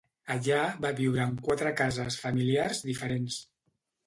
[0.35, 3.39] Allà va viure en quatre cases familiars diferents.